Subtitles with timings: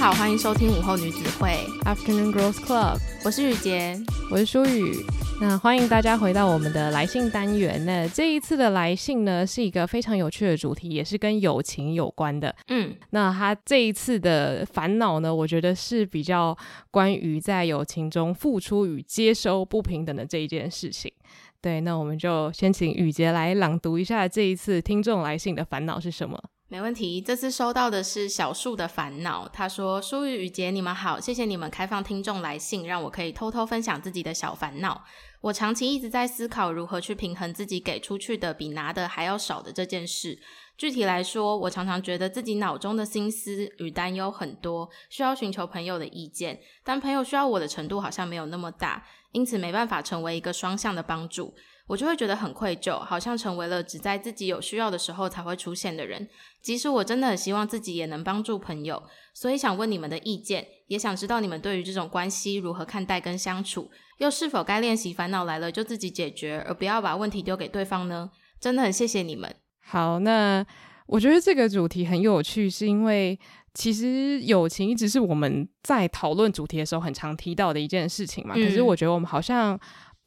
[0.00, 1.50] 好，欢迎收听午后女子会
[1.84, 3.94] Afternoon Girls Club，我是雨洁，
[4.30, 4.94] 我是舒雨。
[5.38, 7.84] 那欢迎大家回到我们的来信单元。
[7.84, 12.56] 那这一次的来信呢，是一个非常有趣的主题，也是跟友情有关的。
[12.68, 16.56] 嗯，那他这一次的烦恼呢，我觉得是比较
[16.90, 21.12] 关于在友情中付出与接收不平等的这一件事情。
[21.60, 26.42] 对，那我们就先请雨洁来朗读一下这一次听众来信的烦恼是什么。
[26.72, 29.48] 没问题，这次收到的是小树的烦恼。
[29.48, 35.04] 他说：“舒雨、雨洁，你们好，谢谢你们开放听众来信，让我可以偷偷分享自己的小烦恼。
[35.40, 40.38] 我长期一直在思考如何去平衡自己给出去的比拿的还要少的这件事。
[40.78, 51.52] 具体来说，我常常觉得自己脑中的心思与担忧很多，需要寻求朋友的意见，但朋友需要我的程度好像没有那么大，因此没办法成为一个双向的帮助。”
[51.90, 56.28] 我就会觉得很愧疚，好像成为了只在自己有需要的时候才会出现的人。
[56.62, 59.02] 即使我真的很希望自己也能帮助朋友，
[59.34, 68.30] 所以想问你们的意见，也想知道你们对于这种关系如何看待跟相处，又是否该练习烦恼来了就自己解决，而不要把问题丢给对方呢？
[68.60, 69.52] 真的很谢谢你们。
[69.80, 70.64] 好，那
[71.08, 73.36] 我觉得这个主题很有趣，是因为
[73.74, 78.54] 其实友情一直是我们在讨论主题的时候很常提到的一件事情嘛。
[78.56, 78.62] 嗯。
[78.62, 79.76] 可是我觉得我们好像。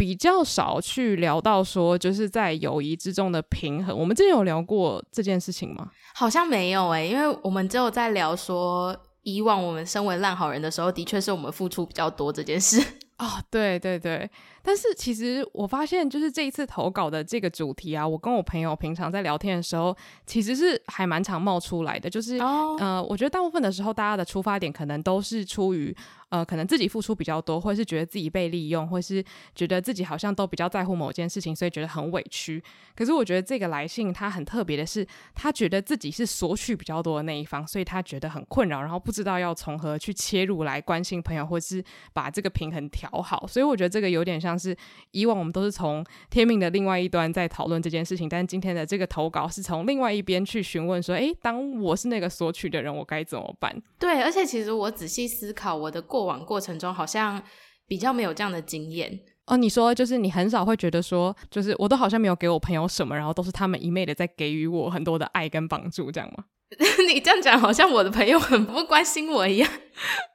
[0.04, 3.98] 比较少去聊到说，就是在友谊之中的平衡。
[3.98, 5.90] 我们之前有聊过这件事情吗？
[6.14, 12.86] 好像没有诶、欸，因为我们只有在聊说，以往我们身为烂好人的时候，的确是我们付出比较多这件事。
[13.18, 14.30] 哦，对对对。
[14.66, 22.10] 但是其实我发现，就是这一次投稿的这个主题啊，我跟我朋友平常在聊天的时候，其实是还蛮常冒出来的。
[22.10, 22.80] 就是、oh.
[22.80, 25.94] 呃，我觉得大部分的时候，大家的出发点可能都是出于
[26.30, 32.64] 呃，可能自己付出比较多，或是觉得自己被利用，或是觉得自己好像都比较在乎某件事情，所以觉得很委屈。
[32.96, 43.46] 可是我觉得这个来信他很特别的是，他觉得自己是索取比较多的那一方，所以他觉得很困扰，然后不知道要从何去切入来关心朋友，或是把这个平衡调好。
[43.46, 44.53] 所以我觉得这个有点像。
[44.54, 44.76] 像是
[45.12, 57.42] 以往我们都是从天命的另外一端在讨论这件事情，但今天的这个投稿是从另外一边去询问说：“诶，当我是那个索取的人，我该怎么办？”对，而且其实我仔细思考，我的过往过程中好像
[57.88, 59.58] 比较没有这样的经验哦。
[59.58, 66.46] 你说就是你很少会觉得说，就是我都好像没有给我朋友什么，然后都是他们一昧的在给予我很多的爱跟帮助，这样吗？
[67.08, 69.70] 你这样讲好像我的朋友很不关心我一样。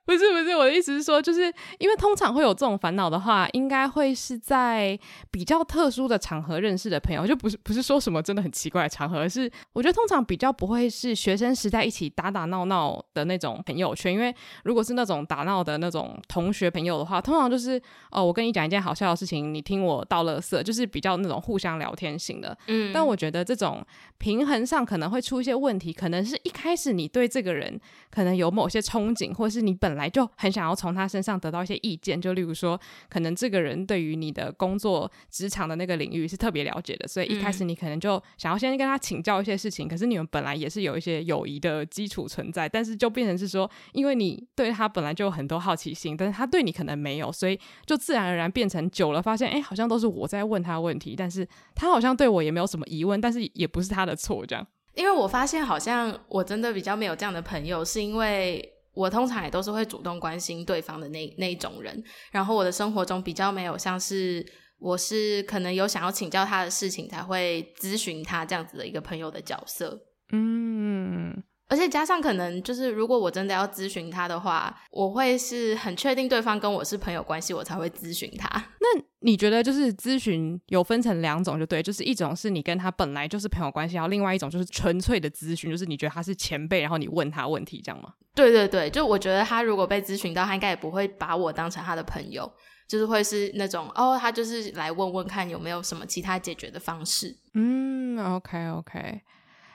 [0.06, 4.98] 不是不是，我的意思是说，就是因为通常会有这种烦恼的话，应该会是在
[5.30, 14.34] 比较特殊的场合认识的朋友，就不是不是说什么真的很奇怪的场合，而是我觉得通常比较不会是学生时代一起打打闹闹的那种朋友圈，因为
[14.64, 17.78] 如果是那种打闹的那种同学朋友的话，通常就是
[18.10, 22.56] 哦，我跟你讲一件好笑的事情，你听我倒乐色，就是比较那种互相聊天型的。
[22.68, 23.84] 嗯，但我觉得这种
[24.18, 27.80] 平衡上可能会出一些问题，可能是一开始你对这个人
[28.10, 32.78] 可能有某些憧憬，或是你本来就很想要从他身上得到一些意见，就例如说，
[33.08, 39.86] 可能这个人对于你的工作职场的那个领域是特别了解的，所以一开始你可能就想要先跟他请教一些事情。
[39.86, 51.46] 嗯、可是你们本来也是有一些友谊的基础存在，但是就变成是说，因为你对他本来就有很多好奇心，但是他对你可能没有，所以就自然而然变成久了，发现哎，好像都是我在问他问题，但是
[51.76, 54.66] 他好像对我也没有什么疑问，但是也不是他的错，这样。
[54.94, 58.74] 因为我发现好像我真的比较没有这样的朋友，是因为。
[58.94, 62.02] 我通常也都是会主动关心对方的那那一种人，
[62.32, 64.44] 然后我的生活中比较没有像是
[64.80, 70.00] 我是可能有想要请教他的事情才会咨询他这样子的一个朋友的角色，
[70.32, 71.44] 嗯。
[71.68, 78.48] 而且加上可能就是，如果我真的要咨询他的话，我会是很确定对方跟我是朋友关系，我才会咨询他。
[78.80, 88.14] 那你觉得就是咨询有分成两种，就对，就是一种是你跟他本来就是朋友关系，然后另外一种就是纯粹的咨询，就是你觉得他是前辈，然后你问他问题，这样吗？
[88.34, 92.50] 对对对，就我觉得他如果被咨询到，他应该也不会把我当成他的朋友，
[92.86, 97.36] 就是会是那种哦，他就是来问问看有没有什么其他解决的方式。
[97.52, 99.20] 嗯，OK OK。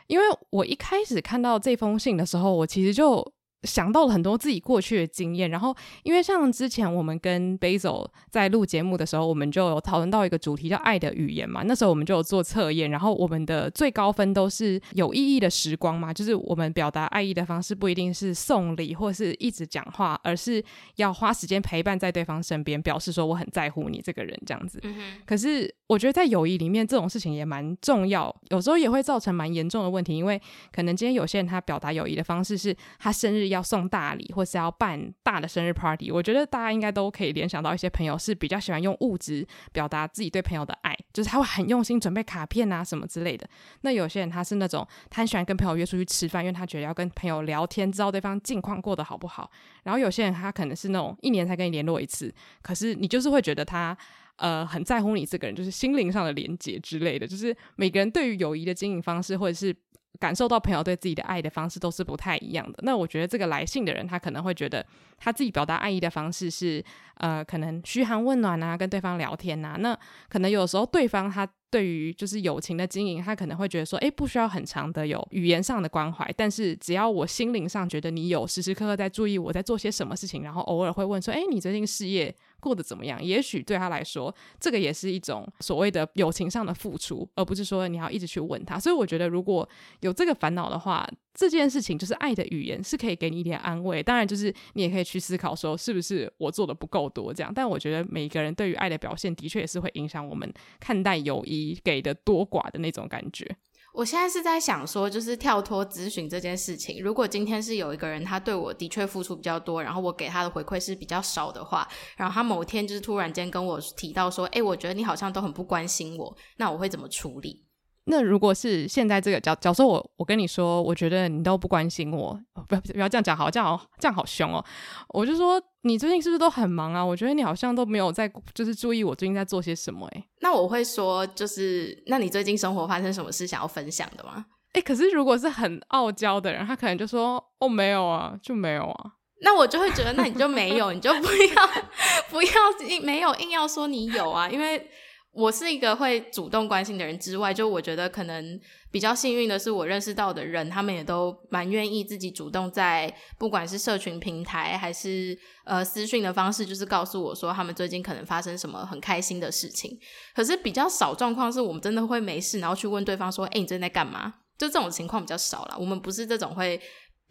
[0.08, 3.26] 因为我一开始看到这封信的时候，我其实就
[3.64, 5.50] 想到了很多自己过去的经验。
[5.50, 11.64] 然后，因为像之前我们跟 Basil 在录节目的时候，我们就有讨论到一个主题叫“爱的语言”嘛。
[11.64, 20.64] 那时候我们就有做测验，然后我们的最高分都是有意义的时光嘛，就是我们表达爱意的方式不一定是送礼或是一直讲话，而是
[20.98, 24.80] 要花时间陪伴在对方身边，表示说我很在乎你这个人这样子。
[24.84, 25.16] 嗯。
[25.26, 25.74] 可是。
[25.88, 30.18] 我觉得在友谊里面，这种事情也蛮重要，有时候也会造成蛮严重的问题。
[30.18, 36.12] 因为可能今天有些人他表达友谊的方式是他生日要送大礼，或是要办大的生日 party。
[36.12, 43.48] 我觉得大家应该都可以联想到一些朋友是比较喜欢用物质表达自己对朋友的爱，就是他会很用心准备卡片啊什么之类的。
[43.82, 49.50] 那有些人他是那种他很喜欢跟朋友约出去吃饭，因为他觉得要跟朋友聊天，知道对方近况过得好不好。
[49.84, 53.98] 然后有些人他可能是那种一年才跟你联络一次，可是你就是会觉得他。
[54.38, 59.74] 呃，很在乎你这个人，就是心灵上的连接之类的，就是每个人对于友谊的经营方式，或者是
[60.20, 62.80] 感受到朋友对自己的爱的方式，都是不太一样的。
[62.84, 64.86] 那我觉得这个来信的人，他可能会觉得
[65.18, 66.84] 他自己表达爱意的方式是，
[67.16, 69.76] 呃，可能嘘寒问暖啊，跟对方聊天啊。
[69.80, 69.98] 那
[70.30, 71.48] 可能有时候对方他。
[71.74, 82.32] 对于就是友情的经营，他可能会觉得说，诶，不需要很长的有语言上的关怀，但是只要我心灵上觉得你有时时刻刻在注意我在做些什么事情，然后偶尔会问说，诶，你最近事业
[82.64, 83.22] 过得怎么样？
[83.22, 88.80] 也许对他来说，这个也是一种所谓的友情上的付出，而不是说你要一直去问他。
[88.80, 89.68] 所以我觉得，如果
[90.00, 94.02] 有这个烦恼的话，这件事情就是爱的语言是可以给你一点安慰。
[94.02, 97.52] 当然，就是你也可以去思考说，是不是我做的不够多这样。
[97.54, 101.78] 但我觉得每一个人对于爱的表现，的确也是会影响我们看待友谊。
[101.84, 103.58] 给的多寡的那种感觉。
[103.94, 107.02] 我现在是在想说，就是跳脱咨询这件事情。
[107.02, 111.88] 如果今天是有一个人，他对我的确付出比较多，然后我给他的回馈是比较少的话，
[112.18, 117.64] 然后他某天就是突然间跟我提到说：“诶，我觉得你好像都很不关心我。”那我会怎么处理？
[118.06, 122.38] 那如果是现在这个角，假如说我我跟你说，我觉得你都不关心我，
[122.68, 124.66] 不要不要这样讲，好，这样好，这样好凶哦。
[125.10, 127.06] 我就说你最近是不是都很忙啊？
[127.06, 130.06] 我觉得你好像都没有在，就是注意我最近在做些什么。
[130.08, 134.46] 诶，那我会说，就是那你最近生活发生什么事想要分享的吗？
[134.74, 139.12] 诶，可是如果是很傲娇的人，他可能就说哦，没有啊，就没有啊。
[139.42, 141.68] 那我就会觉得，那你就没有，你就不要
[142.30, 144.88] 不要硬没有硬要说你有啊，因为。
[145.34, 148.60] 我是一个会主动关心的人之外，就我觉得可能
[148.92, 155.36] 比较幸运的是，我认识到的人，他们也都蛮愿意自己主动在不管是社群平台还是
[155.66, 160.00] 呃私讯的方式，就是告诉我说他们最近可能发生什么很开心的事情。
[160.36, 165.76] 可是比较少状况是我们真的会没事，然后去问对方说：“诶，你最近在干嘛？”就这种情况比较少了。
[165.80, 166.80] 我们不是这种会。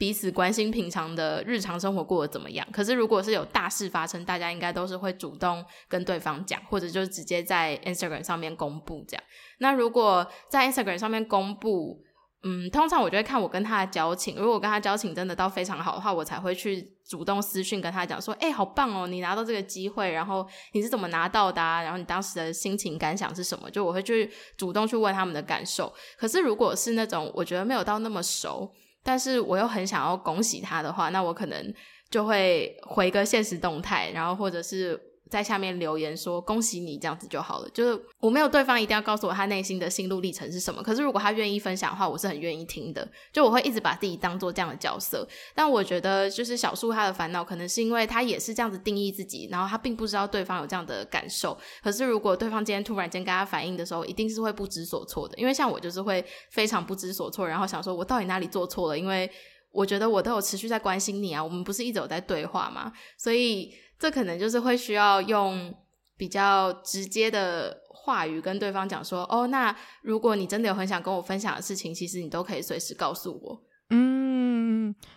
[0.02, 2.66] 彼此关心平常的日常生活过得怎么样？
[2.72, 9.22] 可是如果是有大事发生，大家应该都是会主动跟对方讲，或者就直接在 Instagram 上面公布这样。
[9.58, 12.02] 那如果在 Instagram 上面公布，
[12.42, 14.34] 嗯，通常我就会看我跟他的交情。
[14.34, 21.80] 如果跟他交情真的到非常好的话，我才会去主动私讯跟他讲说：“欸，好棒哦，你拿到这个机会，然后你是怎么拿到的啊？
[21.80, 25.94] 然后你当时的心情感想是什么？”就我会去主动去问他们的感受。
[26.18, 28.68] 可是如果是那种我觉得没有到那么熟。
[29.02, 31.74] 但是我又很想要恭喜他的话，那我可能
[32.10, 35.00] 就会回个现实动态，然后或者是
[35.32, 37.68] 在下面留言说恭喜你这样子就好了。
[37.70, 43.08] 就是我没有对方一定要告诉我他内心的心路历程是什么，可是如果他愿意分享的话，我是很愿意听的。
[43.32, 45.26] 就我会一直把自己当做这样的角色。
[45.54, 51.56] 但我觉得就是小树他的烦恼，可能是因为他也是这样子定义自己，然后他并不知道对方有这样的感受。
[51.82, 55.38] 可是如果对方今天突然间跟他反应的时候，一定是会不知所措的。
[55.38, 58.98] 因为像我就是会非常不知所措，然后想说我到底哪里做错了？
[58.98, 59.30] 因为
[59.70, 62.92] 我觉得我都有持续在关心你啊，我们不是一直有在对话吗？
[63.16, 63.72] 所以。
[64.02, 65.72] 这可能就是会需要用
[66.16, 69.72] 比较直接的话语跟对方讲说，哦，那
[70.02, 73.62] 如果你真的有很想跟我分享的事情，其实你都可以随时告诉我。
[73.90, 74.51] 嗯，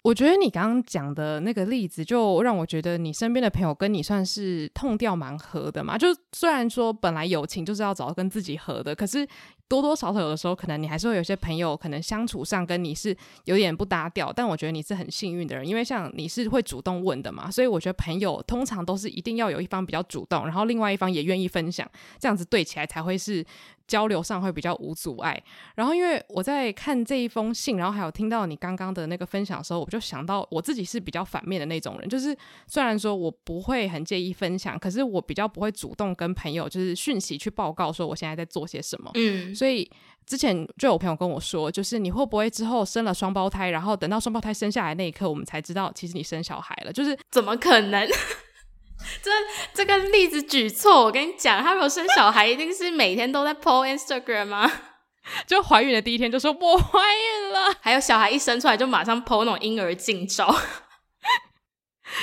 [0.04, 5.98] 我觉得你刚刚讲的那个例子，就让我觉得你身边的朋友跟你算是痛调蛮合的嘛。
[5.98, 9.27] 就虽然说本来友情就是要找到跟自己合的，可是。
[9.68, 14.31] 多多少少有的时候，可能你还是会有些朋友，可能相处上跟你是有点不搭调。
[14.31, 23.44] 但我觉得你是很幸运的人，因为像你是会主动问的嘛，所以我觉得朋友通常都是一定要有一方比较主动，然后另外一方也愿意分享，这样子对起来才会是。
[23.87, 25.42] 交流上会比较无阻碍。
[25.75, 32.35] 然后，因为我在看这一封信，然后还有听到你刚刚的那个分享的时候，我就想到我自己是比较反面的那种人，就是
[32.68, 39.11] 虽然说我不会很介意分享，可是我比较不会主动跟朋友就是讯息去报告说我现在在做些什么。
[39.15, 39.89] 嗯，所以
[40.25, 46.92] 之前就有朋友跟我说，就是你会不会之后生了双胞胎，然后等到双胞胎生下来那一刻，我们才知道其实你生小孩了？
[46.92, 48.07] 就是怎么可能？
[49.21, 49.31] 这
[49.74, 54.71] 这个例子举错，我跟你讲，他如果生小孩，一定是每天都在 po Instagram 吗？
[55.47, 60.56] 就怀孕的第一天就说我怀孕了，还有小孩一生出来就马上 po 那种婴儿近照。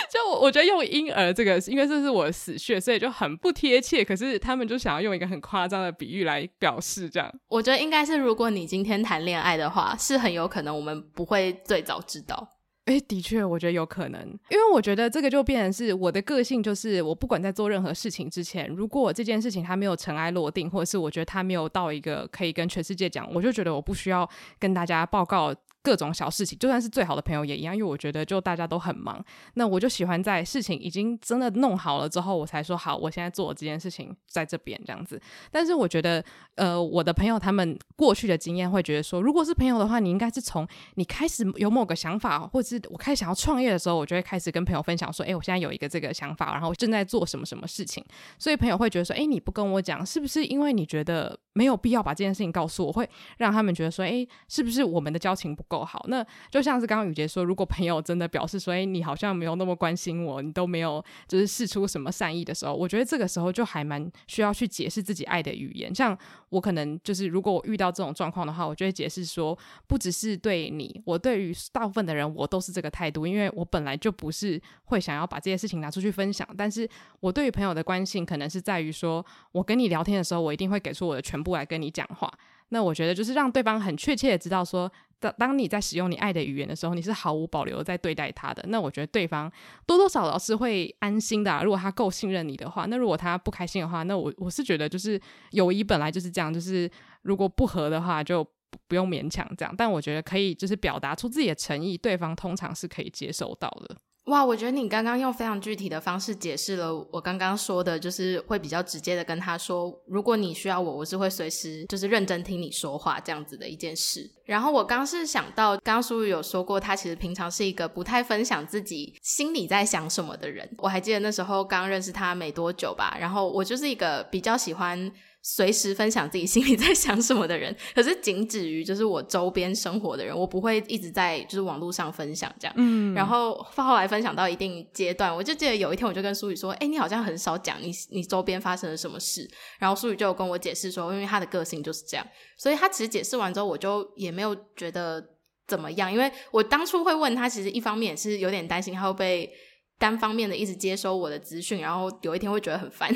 [0.08, 4.04] 就我觉得用婴儿这个，因为这是我的死穴，所以就很不贴切。
[4.04, 7.30] 可是他们就想要用一个很夸张的比喻来表示这样。
[7.48, 12.48] 我觉得应该是，如果你今天谈恋爱的话，是很有可能我们不会最早知道。
[12.86, 14.20] 哎，的确，我觉得有可能，
[14.50, 25.54] 因为我觉得这个就变成是我的个性，就是我不管在做任何事情之前，如果这件事情它没有尘埃落定，或者是我觉得它没有到一个可以跟全世界讲，我就觉得我不需要跟大家报告。
[25.82, 29.22] 各种小事情，就算是最好的朋友也一样，因为我觉得就大家都很忙，
[29.54, 35.20] 那我就喜欢在事情已经真的弄好了之后，我才说好，我现在做这件事情在这边这样子。
[35.50, 36.24] 但是我觉得，
[36.54, 48.04] 呃，我的朋友他们过去的经验会觉得说，如果是朋友的话，你应该是从你开始有某个想法，或者是我开始想要创业的时候，我就会开始跟朋友分享说，诶，我现在有一个这个想法，然后正在做什么什么事情。
[48.38, 53.08] 所以朋友会觉得说，诶，你不跟我讲，是不是因为你觉得没有必要把这件事情告诉我，会
[53.38, 56.04] 让他们觉得说，诶，是不是我们的交情不够好？
[56.08, 65.94] 那就像是刚刚雨洁说，如果朋友真的表示说，哎，你好像没有那么关心我，你都没有就是试出什么善意的时候，我觉得这个时候就还蛮需要去解释自己爱的语言。
[65.94, 66.16] 像
[66.50, 76.46] 我可能就是，如果我遇到这种状况的话，我就会解释说，不只是对你，我对于大部分的人，我都是这个态度，因为我本来就不是会想要把这些事情拿出去分享。
[76.58, 76.86] 但是
[77.20, 82.30] 我对于朋友的关心，可能是在于说，我跟你聊天的时候，我一定会给出我的全部来跟你讲话。
[82.72, 84.90] 那我觉得就是让对方很确切的知道说。
[85.22, 88.60] 当当你在使用你爱的语言的时候，你是毫无保留在对待他的。
[88.66, 89.48] 那我觉得对方
[89.86, 91.62] 多多少少是会安心的。
[91.62, 95.20] 如果他够信任你的话，那如果他不开心的话，那我我是觉得就是
[95.52, 96.90] 友谊本来就是这样，就是
[97.22, 98.44] 如果不合的话，就
[98.88, 99.72] 不用勉强这样。
[99.78, 103.96] 但我觉得可以就是表达出自己的诚意，对方通常是可以接受到的。
[104.26, 114.30] 哇，我觉得你刚刚用非常具体的方式解释了我刚刚说的，就是会比较直接的跟他说，如果你需要我，我是会随时就是认真听你说话这样子的一件事。
[114.44, 120.70] 然后我刚是想到，刚刚书宇有说过，他其实平常是一个不太分享自己心里在想什么的人。
[120.78, 125.12] 我还记得那时候刚认识他没多久吧，然后我就是一个比较喜欢。
[125.44, 132.74] 随时分享自己心里 在想什么的人，可是仅止于就是我周边生活的人，我不会一直在就是网络上分享这样。
[132.78, 142.24] 嗯，然后后来分享到一定阶段，我就记得有一天我就跟苏雨说：“哎，你好像很少讲你你周边发生了什么事。”然后苏雨就有跟我解释说：“因为他的个性就是这样。”
[142.56, 145.20] 所以他其实解释完之后，我就也没有觉得
[145.66, 149.52] 怎么样，因为我当初会问他，其实一方面是有点担心他会被
[149.98, 153.12] 单方面的一直接收我的资讯，然后有一天会觉得很烦。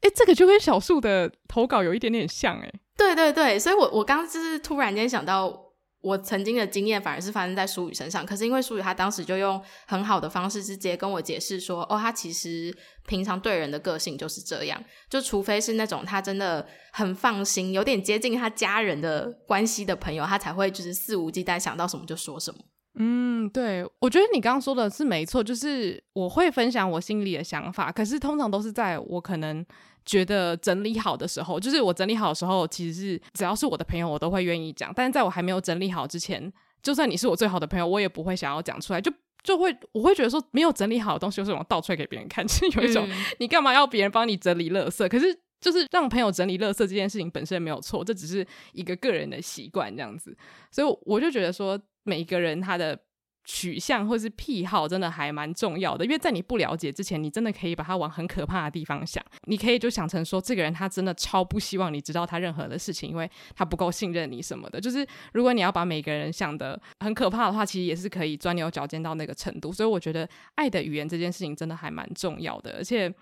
[0.00, 2.72] 哎，这个就跟小树的投稿有一点点像哎。
[2.96, 5.54] 对对对，所以我我刚就是突然间想到，
[6.00, 8.24] 我曾经的经验反而是发生在淑宇身上。
[8.24, 12.74] 可是因为淑宇他当时就用很好的方式直接跟我解释说，哦，他其实
[13.06, 22.60] 平常对人的个性就是这样，就除非是那种他真的很放心、有点接近他家人的关系的朋友，他才会就是肆无忌惮想到什么就说什么。
[22.98, 29.64] 嗯，对，我觉得你刚刚说的是没错，就是我会分享我心里的想法，可是通常都是在我可能
[30.06, 34.90] 觉得整理好的时候，就是我整理好的时候，其实是只要是我的朋友，我都会愿意讲。
[34.96, 36.50] 但是在我还没有整理好之前，
[36.82, 39.12] 就算你是我最好的朋友，我也不会想要讲出来，就
[39.42, 45.06] 就会我会觉得说没有整理好的东西，就是我倒出来给别人看， 就是有一种、嗯、你干嘛要别人帮你整理垃圾？
[45.06, 50.34] 可是就是让朋友整理垃圾这件事情本身没有错，这只是一个个人的习惯这样子，
[50.70, 51.78] 所以我就觉得说。
[52.06, 52.98] 每一个人他的
[53.44, 59.24] 取向或是癖好真的还蛮重要的，因为在你不了解之前，你真的可以把他往很可怕的地方想。
[59.44, 64.80] 你可以就想成说，这个人他真的超不希望你知道他任何的事情，因为他不够信任你什么的。
[64.80, 69.72] 就是如果你要把每个人想得很可怕的话，其实也是可以钻牛角尖到那个程度。
[69.72, 73.12] 所以我觉得爱的语言这件事情真的还蛮重要的，而且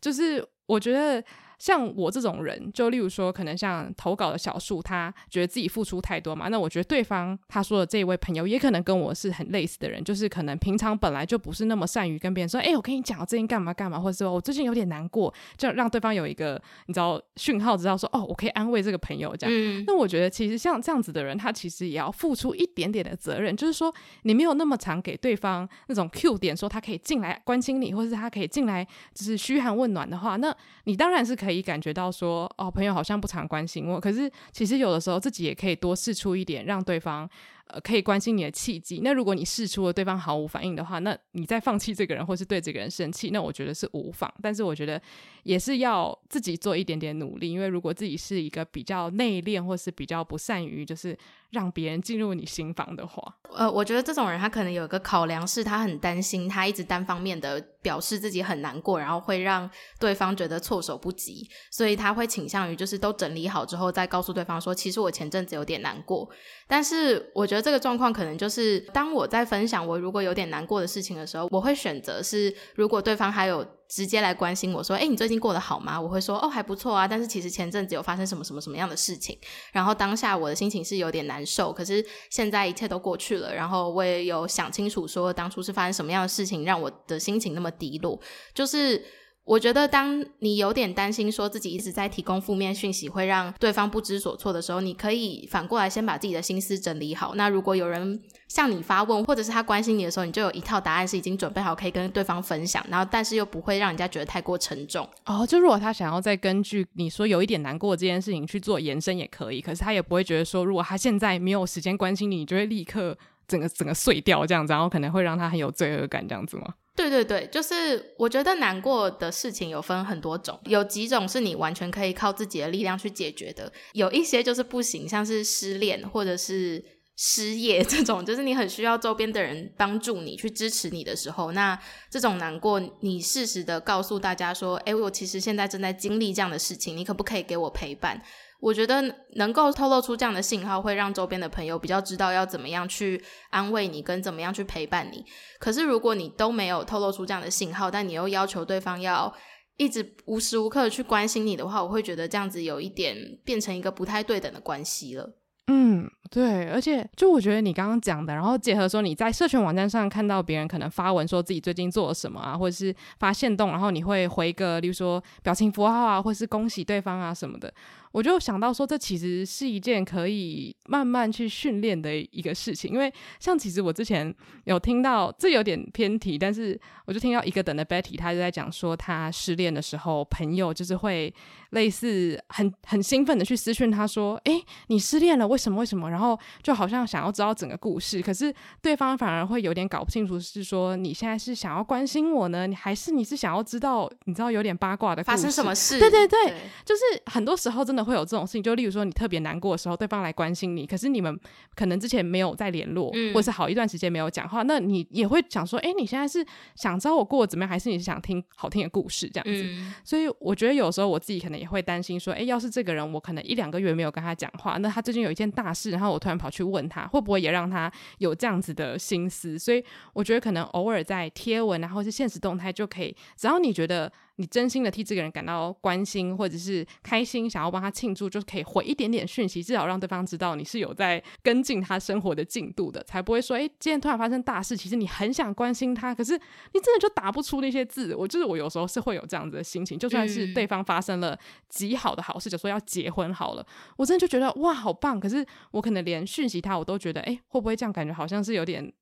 [0.00, 1.24] 就是我觉得。
[1.62, 6.48] 像我这种人，就例如说，可能像投稿的小树，他觉得自己付出太多嘛。
[6.48, 19.56] 那我觉得对方他说的这一位朋友，也可能跟我是很类似的人，就是可能平常本来就不是那么善于跟别人说，哎、欸，我跟你讲，我最近干嘛干嘛，或者说我最近有点难过，就让对方有一个你知道讯号，知道说，哦，我可以安慰这个朋友这样。
[19.56, 30.52] 嗯、那我觉得其实像这样子的人，他其实也要付出一点点的责任，就是说你没有那么常给对方那种 Q 点，说他可以进来关心你，或是他可以进来就是嘘寒问暖的话，那
[30.86, 31.51] 你当然是可以。
[31.52, 37.28] 可以感觉到说，哦，朋友好像不常关心我，可是其实有的时候自己也可以多试出一点，让对方。
[37.72, 39.00] 呃，可以关心你的契机。
[39.02, 44.32] 那如果你试出了对方毫无反应的话，那你再放弃这个人，或是对这个人生气，那我觉得是无妨。
[44.42, 45.00] 但是我觉得
[45.42, 51.18] 也是要自己做一点点努力，因为如果自己是一个比较内敛，或是比较不善于就是
[51.50, 53.22] 让别人进入你心房的话，
[53.54, 66.28] 呃，我觉得这种人他可能有一个考量是，他很担心他一直单方面的表示自己很难过，然后会让对方觉得措手不及，所以他会倾向于就是都整理好之后再告诉对方说，其实我前阵子有点难过。
[66.68, 67.61] 但是我觉得。
[67.62, 76.00] 这个状况可能就是，当我在分享我如果有点难过的事情的时候，我会选择是，如果对方还有直接来关心我说，诶，你最近过得好吗？
[76.00, 77.06] 我会说，哦，还不错啊。
[77.06, 79.38] 但是其实前阵子有发生什么什么什么样的事情，
[79.72, 88.20] 然后当下我的心情是有点难受，可是现在一切都过去了，然后我也有想清楚说，当初是发生什么样的事情让我的心情那么低落，
[88.52, 89.02] 就是。
[89.44, 97.34] 我觉得，当你有点担心说自己一直在提供负面讯息会让对方不知所措的时候，你可以反过来先把自己的心思整理好。
[97.34, 105.08] 那如果有人向你发问，或者是他关心你的时候，你就有一套答案是已经准备好可以跟对方分享，然后但是又不会让人家觉得太过沉重。
[105.26, 113.18] 哦，就如果他想要再根据你说有一点难过这件事情去做延伸也可以，可是他也不会觉得说，如果他现在没有时间关心你，你就会立刻
[113.48, 116.74] 整个整个碎掉这样子，然后可能会让他很有罪恶感这样子吗？
[116.94, 126.84] 对对对，就是我觉得难过的事情有分很多种，有几种是你完全可以靠自己的力量去解决的，有一些就是不行，像是失恋或者是
[127.16, 131.78] 失业这种，就是你很需要周边的人帮助你去支持你的时候，那
[132.10, 138.22] 这种难过，你适时的告诉大家说，诶，我其实现在正在经历这样的事情，你可不可以给我陪伴？
[138.62, 139.02] 我觉得
[139.34, 145.24] 能够透露出这样的信号，会让周边的朋友比较知道要怎么样去安慰你，跟怎么样去陪伴你。
[145.58, 149.34] 可是如果你都没有透露出这样的信号，但你又要求对方要
[149.76, 155.34] 一直无时无刻的去关心你的话，我会觉得这样子有一点变成一个不太对等的关系了。
[155.66, 167.70] 嗯，对，而且就我觉得你刚刚讲的，然后结合说你在社群网站上看到别人可能发文说自己最近做了什么啊，或者是发现动，然后你会回个，例如说表情符号啊，或是恭喜对方啊什么的。
[168.12, 173.10] 我就想到说，这其实是一件可以慢慢去训练的一个事情，因为
[173.40, 174.34] 像其实我之前
[174.64, 181.32] 有听到，这有点偏题，但是我就听到一个等的 Betty，他就在讲说，他失恋的时候，朋友就是会
[181.70, 185.80] 类似很很兴奋的去私讯他说，诶，你失恋了，为什么？
[185.80, 186.10] 为什么？
[186.10, 186.21] 然后
[186.62, 195.98] 就好像想要知道整个故事，可是对方反而会有点搞不清楚，是说你现在是想要关心我呢，你还是你是想要知道，你知道有点八卦的，发生什么 事？
[195.98, 197.00] 对对对，对就是
[197.30, 198.02] 很多时候真的。
[198.02, 201.38] 会有这种事情，就例如说你特别难过的时候，对方来关心你，可是你们
[201.76, 209.62] 可能之前没有再联络，嗯、或是好一段时间没有讲话，那你也会想说，哎，你现在是想知道我过得怎么样，还是你是想听好听的故事这样子？
[209.64, 219.56] 嗯、所以我觉得有时候我自己可能也会担心说，哎，要是这个人我可能一两个月没有跟他讲话，那他最近有一件大事，然然后我突然跑去问他，会不会也让他有这样子的心思？
[219.56, 224.12] 所以我觉得可能偶尔在贴文，然后是现实动态就可以，只要你觉得。
[224.42, 238.16] 你真心的替这个人感到关心，或者是开心，想要帮他庆祝，就是可以回一点点讯息，至少让对方知道你是有在跟进他生活的进度的，才不会说，诶，今天突然发生大事，其实你很想关心他，可是你真的就打不出那些字。
[238.16, 243.64] 我就是我有时候是会有这样子的心情，就算是对方发生了极好的好事，就说要结婚好了，
[243.96, 248.92] 我真的就觉得哇，好棒，可是我可能连讯息他，我都觉得，诶，会不会这样感觉好像是有点。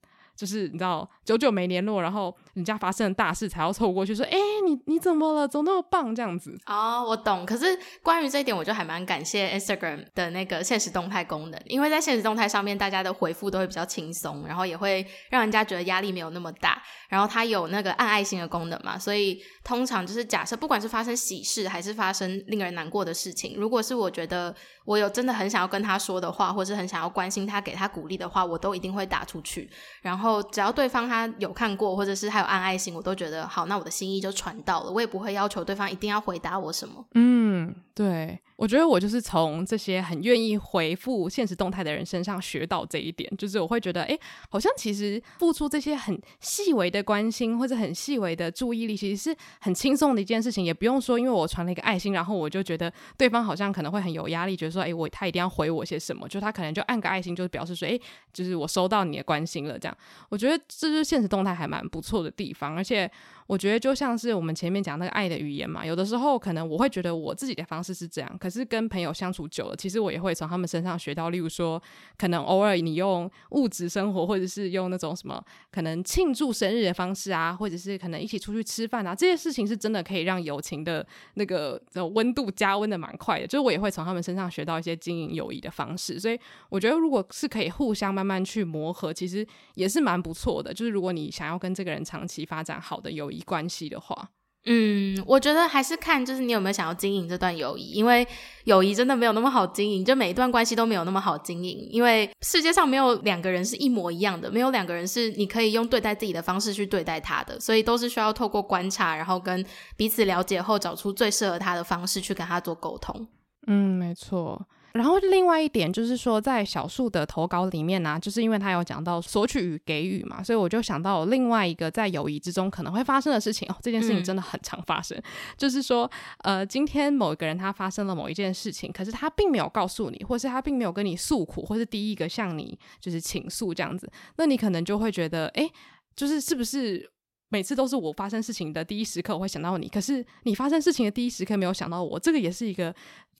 [0.40, 5.46] 就是你知道，久久没联络，然后人家发生了大事才要凑过去说：“哎，你你怎么了？
[5.46, 6.58] 怎么那么棒？”这样子。
[6.64, 7.44] 哦，我懂。
[7.44, 16.82] 可是关于这一点，我就还蛮感谢 Instagram 的那个现实动态功能，因为在现实动态上面，大家的回复都会比较轻松，然后也会让人家觉得压力没有那么大。
[17.10, 24.54] 然后它有那个按爱心的功能嘛，所以通常就是假设不管是发生喜事还是发生令人难过的事情，如果是我觉得
[24.86, 29.70] 我有真的很想要跟他说的话，或是很想要关心他、给他鼓励的话，我都一定会打出去。
[30.00, 30.29] 然后。
[30.30, 37.04] 后只要对方他有看过，或者是还有按爱心，我都觉得好，那我的心意就传到了，我也不会要求对方一定要回答我什么。
[37.14, 38.38] 嗯，对。
[38.60, 44.18] 我觉得我就是从这些很愿意回复现实动态的人身上学到这一点，就是我会觉得，哎，
[44.50, 57.98] 好像其实付出这些很细微的关心或者很细微的注意力，其实是很轻松的一件事情，也不用说，因为我传了一个爱心，然后我就觉得对方好像可能会很有压力，觉得说，哎，我他一定要回我些什么，就他可能就按个爱心，就是表示说，哎，
[58.30, 59.96] 就是我收到你的关心了，这样。
[60.28, 63.10] 我觉得这就是现实动态还蛮不错的地方，而且。
[63.50, 71.82] 我觉得就像是我们前面讲那个爱的语言嘛，有的时候可能我会觉得我自己的方式是这样，可是跟朋友相处久了，其实我也会从他们身上学到，例如说，
[72.16, 81.82] 可能偶尔你用物质生活，或者是用那种什么可能庆祝生日的方式啊，或者是可能一起出去吃饭啊，这些事情是真的可以让友情的那个
[82.14, 83.48] 温度加温的蛮快的。
[83.48, 90.72] 就是我也会从他们身上学到一些经营友谊的方式，所以我觉得如果是可以互相慢慢去磨合，其实也是蛮不错的。
[90.72, 93.44] 就是如果你想要跟这个人长期发展好的友谊谊。
[93.44, 94.30] 关系的话，
[94.66, 98.26] 嗯，我觉得还是看就是你有没有想要经营这段友谊，因为
[98.64, 109.64] 友谊真的没有那么好经营，就每一段关系都没有那么好经营，因为世界上没有两个人是一模一样的，没有两个人是你可以用对待自己的方式去对待他的，所以都是需要透过观察，然后跟
[109.96, 113.26] 彼此了解后，找出最适合他的方式去跟他做沟通。
[113.66, 114.60] 嗯，没错。
[114.92, 123.76] 然后另外一点就是说，在小树的投稿里面呢、啊，就是因为他有讲到索取与给予嘛，所以我就想到另外一个在友谊之中可能会发生的事情哦。
[123.82, 125.22] 这件事情真的很常发生，嗯、
[125.56, 135.70] 就是说，呃，今天某一个人他发生了某一件事情，可是他并没有告诉你，或是他并没有跟你诉苦，或是第一个向你就是倾诉这样子，那你可能就会觉得，哎，
[136.16, 137.10] 就是是不是？
[137.52, 139.88] 每次都是我发生事情的第一时刻，我会想到你。
[139.88, 142.94] 可是你发生事情的第一时刻没有想到我，这个也是一个。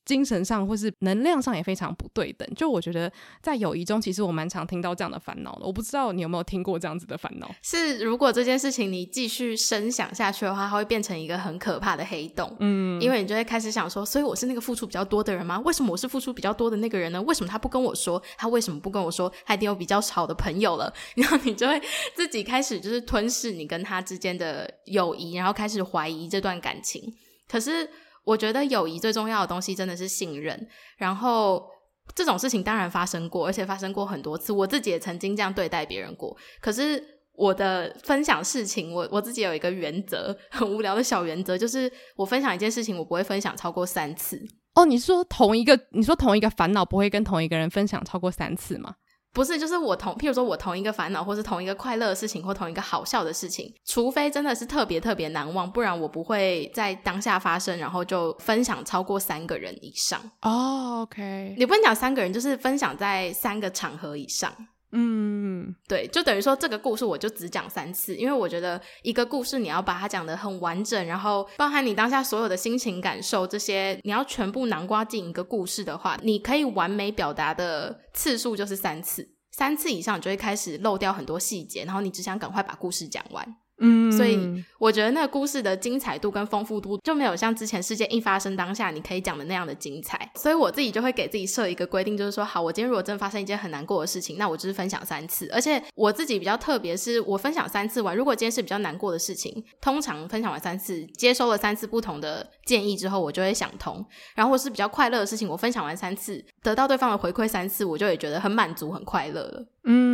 [0.05, 3.11] 精神上或是能量上也非常不对等，就我觉得
[3.43, 5.65] 在友谊中，其实我蛮常听到这样的烦恼的。
[5.65, 7.49] 我不知道你有没有听过这样子的烦恼？
[7.63, 12.57] 是如果这件事情你继续深想下去的话，它会变成一个很可怕的黑洞。
[12.59, 15.61] 嗯，因为你就会开始想说，所以我是那个付出比较多的人吗？
[15.61, 17.23] 为什么我是付出比较多的那个人呢？
[17.23, 18.21] 为什么他不跟我说？
[18.37, 19.33] 他为什么不跟我说？
[19.45, 20.93] 他一定有比较好的朋友了。
[21.15, 21.81] 然后你就会
[22.17, 27.15] 自己开始就是吞噬你跟他之间的友谊，然后开始怀疑这段感情。
[27.49, 27.89] 可是。
[28.25, 31.67] 我觉得友谊最重要的东西真的是信任，然后
[32.15, 36.37] 这种事情当然发生过，而且发生过很多次，我自己也曾经这样对待别人过。
[36.61, 37.03] 可是
[37.33, 44.41] 我的分享事情，我我自己有一个原则，很无聊的小原则，就是我分享一件事情，我不会分享超过三次。
[44.75, 48.95] 哦，你说同一个，你说同一个烦恼不会跟同一个人分享超过三次吗？
[49.33, 60.21] 不是，就是我同，譬如说我同一个烦恼，或是同一个快乐的事情，或同一个好笑的事情，除非真的是特别特别难忘，不然我不会在当下发生，然后就分享超过三个人以上。
[60.43, 64.53] 哦，oh，OK，你不能讲三个人，就是分享在三个场合以上。
[64.93, 83.57] 嗯，对，就等于说这个故事我就只讲三次，因为我觉得一个故事你要把它讲得很完整，然后包含你当下所有的心情感受这些，你要全部囊括进一个故事的话，你可以完美表达的次数就是三次，三次以上你就会开始漏掉很多细节，然后你只想赶快把故事讲完。
[83.81, 84.39] 嗯，所以
[84.79, 109.67] 我觉得那个故事的精彩度跟丰富度就没有像之前事件一发生当下你可以讲的那样的精彩，所以我自己就会给自己设一个规定，就是说，好，我今天如果真的发生一件很难过的事情，那我就是分享三次，而且我自己比较特别，是我分享三次完，如果今天是比较难过的事情，通常分享完三次，接收了三次不同的建议之后，我就会想通，然后是比较快乐的事情，我分享完三次，得到对方的回馈三次，我就也觉得很满足、很快乐了。
[109.85, 110.10] 嗯，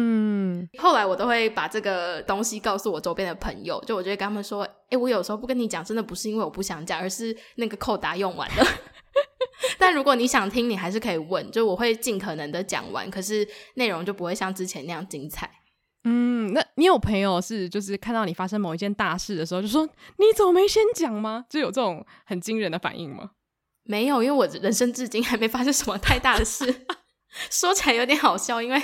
[0.79, 8.65] 后来我都会把这个东西告诉我周边的朋友，就我就会跟他们说，诶、欸，我有时候不跟你讲，真的不是因为我不想讲，而是那个扣打用完了。
[9.79, 15.51] 但如果你想听，你还是可以问，就我会尽可能的讲完，可是内容就不会像之前那样精彩。
[16.05, 21.47] 嗯，那你有朋友是就是看到你发生某一件大事的时候，就说你怎么没先讲吗？
[21.49, 23.31] 就有这种很惊人的反应吗？
[23.85, 26.87] 没有，因为我人生至今还没发生什么太大的事。
[27.51, 28.81] 说起来有点好笑，因为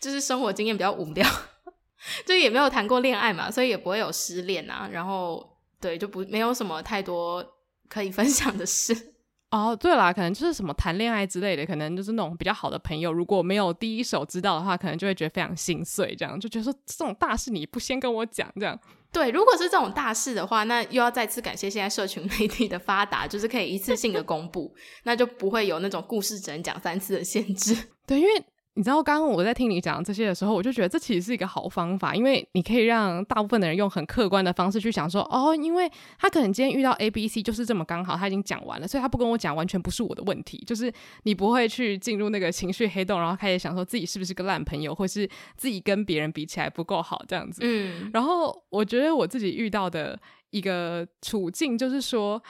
[0.00, 1.28] 就是生活经验比较无聊，
[2.26, 4.88] 就也没有谈过恋爱嘛，所以也不会有失恋啊。
[4.92, 7.44] 然后对，就不没有什么太多
[7.88, 9.14] 可以分享的事。
[9.52, 18.78] 哦，对啦，可能就是什么谈恋爱之类的，可能就是那种比较好的朋友，如果没有第一手知道的话，可能就会觉得非常心碎，这样就觉得说这种大事你不先跟我讲，这样。
[19.12, 27.76] 对，如果是这种大事的话，那又要再次感谢现在社群媒体的发达，就是可以一次性的公布， 那就不会有那种故事只能讲三次的限制。
[28.06, 28.44] 对，因为。
[28.74, 40.56] 你知道，刚刚我在听你讲这些的时候，我就觉得这其实是一个好方法，因为你可以让大部分的人用很客观的方式去想说，哦，因为他可能今天遇到 A、B、C 就是这么刚好，他已经讲完了，所以他不跟我讲，完全不是我的问题。
[40.66, 40.90] 就是
[41.24, 47.60] 你不会去进入那个情绪黑洞，然后开始想说自己是不是个烂朋友，或是自己跟别人比起来不够好这样子。
[47.62, 50.18] 嗯，然后我觉得我自己遇到的
[50.50, 52.42] 一个处境就是说。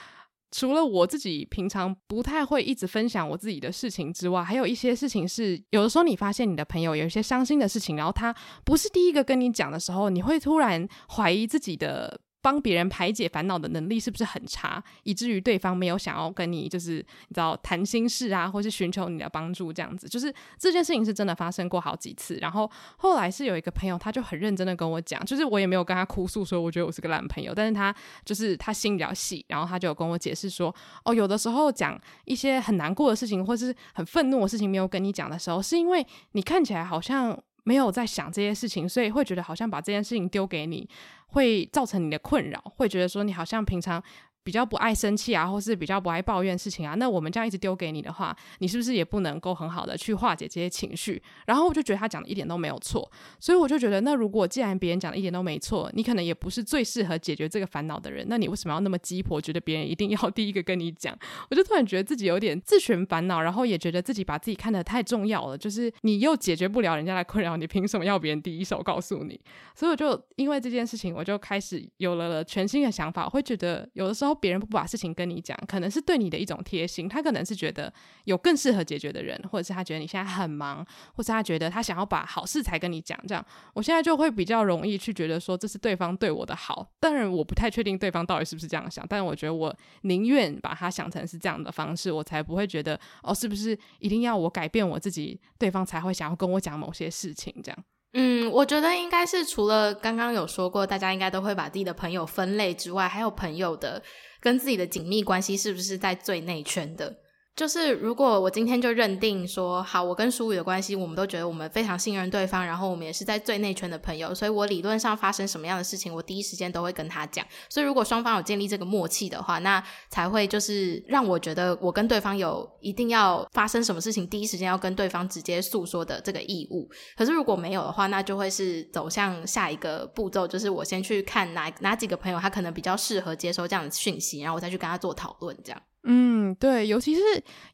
[0.53, 8.33] 除了我自己平常不太会一直分享我自己的事情之外，还有一些事情是有的时候你发现你的朋友有一些伤心的事情，然后他
[8.65, 12.21] 不是第一个跟你讲的时候，你会突然怀疑自己的。
[12.43, 20.09] 帮别人排解烦恼的能力是不是很差，以至于对方没有想要跟你就是你知道谈心事啊，或是寻求你的帮助这样子？
[20.09, 22.35] 就是这件事情是真的发生过好几次。
[22.41, 30.75] 然后后来是有一个朋友，他就很认真的跟我讲，就是我也没有跟他哭诉说我觉得我是个烂朋友，但是他就是他心比较细，然后他就有跟我解释说，
[31.05, 37.41] 哦，有的时候讲一些很难过的事情，或是很愤怒的事情没有跟你讲的时候，是因为你看起来好像。
[37.65, 40.89] 没有在想这些事情，所以会觉得好像把这件事情丢给你，
[41.29, 44.03] 会造成你的困扰，会觉得说你好像平常。
[44.45, 51.23] 比较不爱生气啊，或是比较不爱抱怨事情啊，那我们这样一直丢给你的话，你是不是也不能够很好的去化解这些情绪？
[51.47, 61.17] 然后我就觉得他讲的一点都没有错，所以我就觉得，那如果既然别人讲的一点都没错，你可能也不是最适合解决这个烦恼的人，那你为什么要那么鸡婆，觉得别人一定要 第一个跟你讲？
[61.51, 69.41] 我就突然觉得自己有点自寻烦恼，然后也觉得自己把自己看得太重要了，就是你又解决不了人家的困扰，你凭什么要别人第一手告诉你？
[69.75, 74.32] 所以我就因为这件事情，我就开始有了全新的想法，会觉得有的时候。
[74.35, 77.09] 别人不把事情跟你讲，可能是对你的一种贴心。
[77.09, 77.93] 他可能是觉得
[78.25, 83.19] 有更适合解决的人，或者是他觉得你现在很忙，或是他觉得他想要把好事才跟你讲。
[83.27, 86.91] 这样，我现在就会比较容易去觉得说，这是对方对我的好。
[87.01, 97.85] 当然，我不太确定对方到底是不是这样想，但我觉得我宁愿把他想成是这样的方式，我才不会觉得哦，是不是一定要我改变我自己，对方才会想要跟我讲某些事情这样。
[98.15, 104.03] 嗯，我觉得应该是除了刚刚有说过，大家应该都会把自己的朋友分类之外，还有朋友的
[104.39, 107.22] 跟自己的紧密关系是不是在最内圈的？
[107.55, 117.47] 就是如果我今天就认定说，好，我跟书宇的关系，我们都觉得我们非常信任对方，然后我们也是在最内圈的朋友，所以我理论上发生什么样的事情，我第一时间都会跟他讲。
[117.69, 126.89] 所以如果双方有建立这个默契的话，那才会就是让我觉得我跟对方有一定要发生什么事情，第一时间要跟对方直接诉说的这个义务。
[127.17, 135.83] 可是如果没有的话，那就会是走向下一个步骤，就是我先去看哪哪几个朋友他可能比较适合接收这样的讯息，然后我再去跟他做讨论，这样。
[136.05, 137.21] 嗯，对，尤其是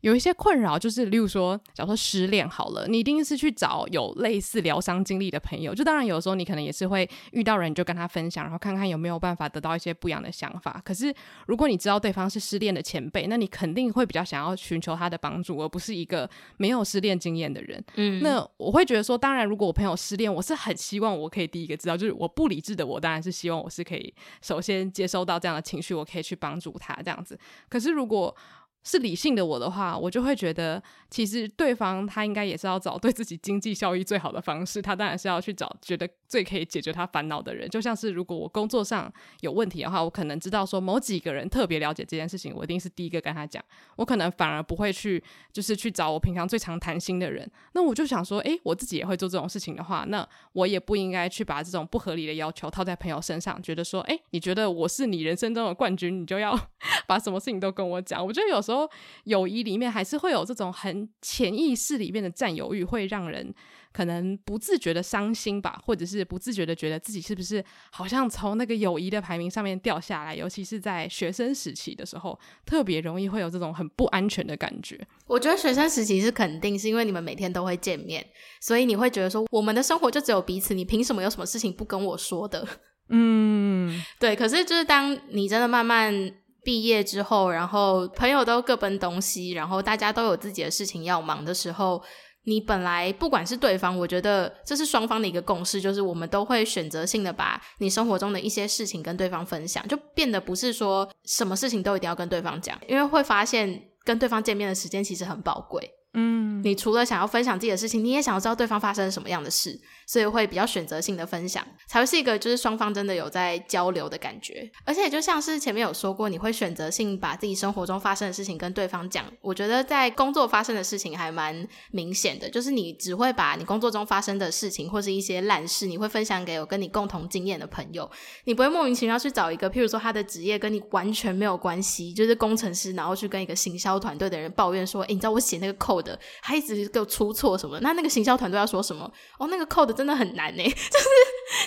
[0.02, 5.74] 有一些困扰，就是例如说，假如说失恋好了，你一定是去找有类似疗伤经历的朋友。
[5.74, 10.80] 就当然有时候你可能也是会遇到人，就跟他分享，然后看看有没有办法得到一些不一样的想法。
[10.84, 11.14] 可是
[11.46, 17.82] 如果你知道对方是失恋的前辈，那你肯定会比较想要寻求他的帮助，而不是一个没有失恋经验的人。
[17.94, 24.12] 嗯，那我会觉得说，当然如果我朋友失恋，我是很希望我可以第一个知道，就是我不理智的我，当然是希望我是可以
[24.42, 27.38] 首先接收到这样的情绪，我可以去帮助他这样子。
[27.68, 28.34] 可是如果我
[28.84, 37.68] 是理性的我的话，我就会觉得，其实对方他应该也是要找对自己经济效益最好的方式，他当然是要去找觉得最可以解决他烦恼的人。
[37.68, 43.62] 就像是如果我工作上有问题的话，我可能知道说某几个人特别了解这件事情，我一定是第一个跟他讲。
[43.96, 47.50] 我可能反而不会去，就是去找我平常最常谈心的人。
[47.72, 56.58] 那我就想说，诶，我自己也会做这种事情的话，那我也不应该去把这种不合理的要求套在朋友身上，觉得说，诶，你觉得我是你人生中的冠军，你就要
[57.06, 58.24] 把什么事情都跟我讲。
[58.24, 58.88] 我觉得有时候。
[59.24, 63.54] 友谊里面还是会有这种很潜意识里面的占有欲，会让人
[63.92, 74.98] 可能不自觉的伤心吧，或者是不自觉的觉得自己是不是好像从那个友谊的排名上面掉下来，尤其是在学生时期的时候，特别容易会有这种很不安全的感觉。
[75.26, 78.26] 我觉得学生时期是肯定是因为你们每天都会见面，
[78.60, 82.66] 所以你会觉得说我们的生活就只有彼此，你凭什么有什么事情不跟我说的？
[83.08, 84.36] 嗯， 对。
[84.36, 86.32] 可是就是当你真的慢慢。
[86.68, 92.02] 毕业之后，然后朋友都各奔东西，然后大家都有自己的事情要忙的时候，
[92.44, 105.90] 你本来不管是对方，我觉得这是双方的一个共识，就是我们都会选择性的把你生活中的一些事情跟对方分享，就变得不是说什么事情都一定要跟对方讲，因为会发现跟对方见面的时间其实很宝贵。
[106.12, 114.68] 嗯，你除了想要分享自己的事情，你也想要知道对方发生什么样的事，所以会比较选择性的分享，才会是一个就是双方真的有在交流的感觉。
[114.84, 119.26] 而且就像是前面有说过，你会选择性把自己生活中发生的事情跟对方讲。
[119.42, 128.10] 我觉得在工作发生的事情还蛮明显的，就是你只会把你工作中发生的事情或是一些烂事，你会分享给有跟你共同经验的朋友，
[128.44, 135.98] 你不会莫名其妙去找一个，譬如说他的职业跟你完全没有关系，就是工程师，然后去跟一个行销团队的人抱怨说，诶，你知道我写那个 code。
[135.98, 137.76] 的，他一直给我出错什么？
[137.80, 139.10] 那那个行销团队要说什么？
[139.36, 141.08] 哦，那个 code 真的很难呢， 就是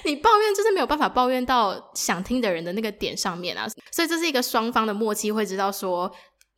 [0.06, 3.68] 你抱怨就是没有办法抱怨到想听的人的那个点上面啊。
[3.92, 6.10] 所以这是一个双方的默契，会知道说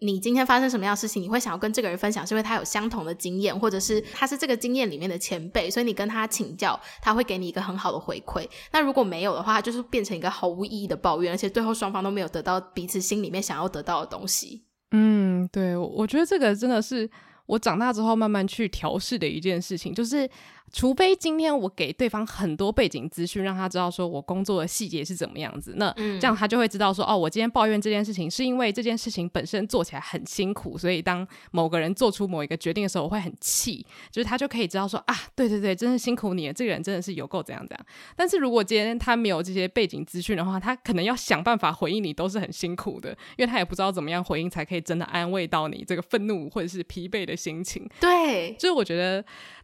[0.01, 8.47] 你今天发生什么样的事情，你会想要跟这个人分享，是因为他有相同的经验，或者是他是这个经验里面的前辈，所以你跟他请教，他会给你一个很好的回馈。
[8.71, 14.63] 那如果没有的话，就是变成一个毫无意义的抱怨，而且最后双方都没有得到彼此心里面想要得到的东西。
[14.91, 17.09] 嗯，对，我觉得这个真的是。
[17.45, 20.29] 我长大之后慢慢去调试的一件事情，就是。
[20.73, 37.85] 除非今天我给对方很多背景资讯，让他知道说我工作的细节是怎么样子，那这样他就会知道说，哦，我今天抱怨这件事情是因为这件事情本身做起来很辛苦，所以当某个人做出某一个决定的时候，我会很气，就是他就可以知道说啊，对对对，真是辛苦你了，这个人真的是有够怎样怎样。
[38.15, 47.87] 但是如果今天他没有这些背景资讯的话，他可能要想办法回应你都是很辛苦的，因为他也不知道怎么样回应才可以真的安慰到你这个愤怒或者是疲惫的心情。
[47.99, 49.23] 对，就是我觉得。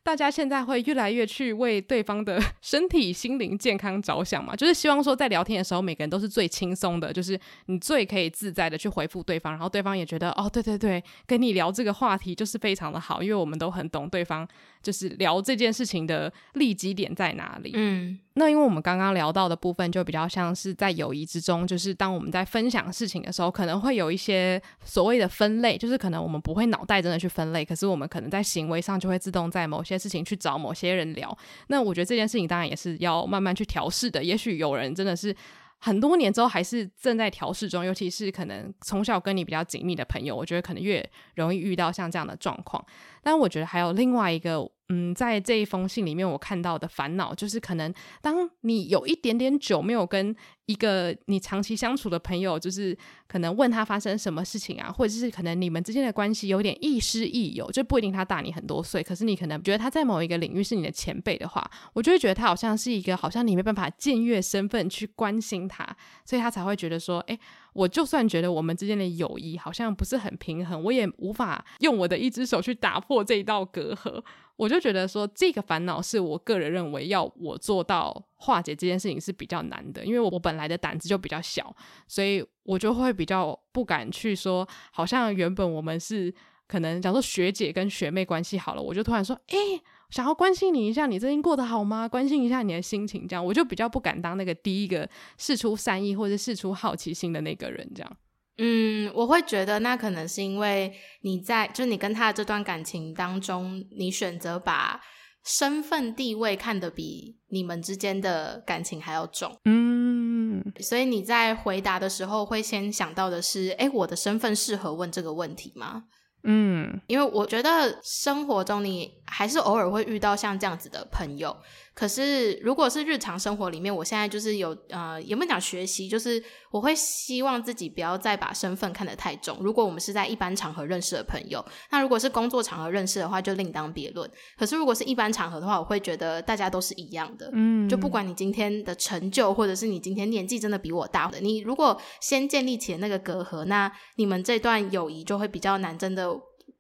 [0.09, 14.47] 大家现在会越来越去为对方的 身体、心灵健康着想嘛，就是希望说在聊天的时候，每个人都是最轻松的，就是你最可以自在的去回复对方，然后对方也觉得哦，对对对，跟你聊这个话题就是非常的好，因为我们都很懂对方，
[14.81, 17.71] 就是聊这件事情的利基点在哪里。
[17.73, 18.19] 嗯。
[18.35, 31.37] 那因为我们刚刚聊到的部分，就比较像是在友谊之中，就是当我们在分享事情的时候，可能会有一些所谓的分类，就是可能我们不会脑袋真的去分类，可是我们可能在行为上就会自动在某些事情去找某些人聊。
[31.67, 34.23] 那我觉得这件事情当然也是要慢慢去调试的。
[34.23, 35.35] 也许有人真的是
[35.79, 42.85] 很多年之后还是正在调试中，尤其是可能从小跟你比较紧密的朋友，我觉得可能越容易遇到像这样的状况。
[43.23, 52.97] 但我觉得还有另外一个，嗯，在这一封信里面我看到的烦恼，就是可能当你有一点点久没有跟一个你长期相处的朋友，就是
[53.27, 65.85] 可能问他发生什么事情啊，或者是可能你们之间的关系有点亦师亦友，就不一定他大你很多岁，可是你可能觉得他在某一个领域是你的前辈的话，我就会觉得他好像是一个，好像你没办法僭越身份去关心他，
[66.25, 67.39] 所以他才会觉得说，诶。
[67.73, 74.23] 我就算觉得我们之间的友谊好像不是很平衡，我也无法用我的一只手去打破这一道隔阂。
[74.55, 81.73] 我就觉得说，这个烦恼是我个人认为要我做到化解这件事情是比较难的，因为我本来的胆子就比较小，
[82.07, 86.33] 所以我就会比较不敢去说，好像原本我们是
[86.67, 89.81] 可能假如说学姐跟学妹关系好了，我就突然说，诶。
[90.09, 92.07] 想要关心你一下，你最近过得好吗？
[92.07, 98.17] 关心一下你的心情，这样我就比较不敢当那个第一个试出善意或者试出好奇心的那个人，这样。
[98.57, 104.99] 嗯，我会觉得那可能是因为你在，就你跟他的这段感情当中，你选择把
[105.45, 109.55] 身份地位看得比你们之间的感情还要重。
[109.63, 116.03] 嗯，所以你在回答的时候会先想到的是，诶，我的身份适合问这个问题吗？
[116.43, 121.55] 嗯，因为我觉得生活中你还是偶尔会遇到像这样子的朋友。
[121.93, 126.07] 可是，如果是日常生活里面，我现在就是有呃，有没有讲学习？
[126.07, 129.57] 就是我会希望自己不要再把身份看得太重。
[129.59, 134.29] 如果我们是在一般场合认识的朋友，那如果是工作场合认识的话，就另当别论。
[134.57, 137.49] 可是，如果是一般场合的话，我会觉得大家都是一样的。
[137.53, 146.29] 嗯，就不管你今天的成就，或者是你今天年纪真的比我大的，你如果先建立起那个隔阂，那你们这段友谊就会比较难，真的